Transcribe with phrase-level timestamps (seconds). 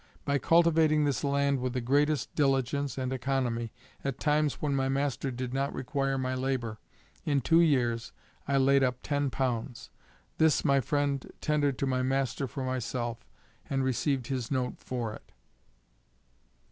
[0.25, 3.71] By cultivating this land with the greatest diligence and economy,
[4.03, 6.79] at times when my master did not require my labor,
[7.23, 8.11] in two years
[8.47, 9.91] I laid up ten pounds.
[10.39, 13.27] This my friend tendered to my master for myself,
[13.69, 15.33] and received his note for it.